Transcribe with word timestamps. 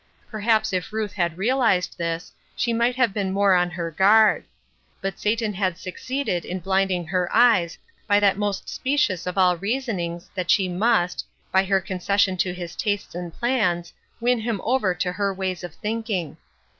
Per 0.31 0.39
haps 0.39 0.73
if 0.73 0.91
Ruth 0.91 1.13
had 1.13 1.37
realized 1.37 1.95
this, 1.95 2.31
she 2.55 2.73
might 2.73 2.95
have 2.95 3.13
been 3.13 3.31
more 3.31 3.53
on 3.53 3.69
her 3.69 3.91
guard. 3.91 4.45
But 4.99 5.19
Satan 5.19 5.53
had 5.53 5.77
suc 5.77 5.93
ceeded 5.97 6.43
in 6.43 6.57
blinding 6.57 7.05
her 7.05 7.29
eyes 7.31 7.77
by 8.07 8.19
that 8.19 8.35
most 8.35 8.67
specious 8.67 9.27
of 9.27 9.37
all 9.37 9.57
reasonings 9.57 10.31
that 10.33 10.49
she 10.49 10.67
must, 10.67 11.23
by 11.51 11.63
her 11.65 11.79
conces' 11.79 12.07
406 12.07 12.07
Ruth 12.07 12.13
Erskine's 12.13 12.23
Crosses, 12.23 12.23
sion 12.23 12.37
to 12.37 12.53
his 12.59 12.75
tastes 12.75 13.13
and 13.13 13.39
plans, 13.39 13.93
win 14.19 14.39
him 14.39 14.59
over 14.63 14.95
to 14.95 15.13
hei 15.13 15.31
ways 15.33 15.63
of 15.63 15.75
thinking. 15.75 16.37